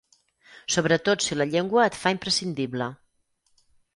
Sobretot 0.75 1.25
si 1.25 1.37
la 1.41 1.47
llengua 1.51 1.85
et 1.89 1.99
fa 2.05 2.13
imprescindible. 2.17 2.87